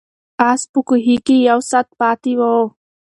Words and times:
آس 0.49 0.61
په 0.71 0.79
کوهي 0.87 1.17
کې 1.25 1.35
یو 1.49 1.59
ساعت 1.69 1.87
پاتې 1.99 2.33
و. 2.39 2.41